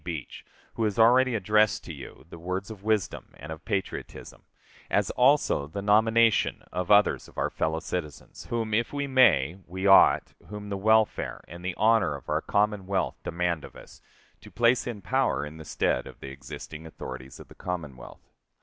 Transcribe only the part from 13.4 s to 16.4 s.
of us, to place in power in the stead of the